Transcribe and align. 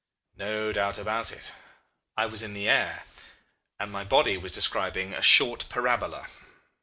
No 0.35 0.71
doubt 0.73 0.97
about 0.97 1.31
it 1.31 1.51
I 2.17 2.25
was 2.25 2.41
in 2.41 2.55
the 2.55 2.67
air, 2.67 3.03
and 3.79 3.91
my 3.91 4.03
body 4.03 4.35
was 4.35 4.51
describing 4.51 5.13
a 5.13 5.21
short 5.21 5.69
parabola. 5.69 6.25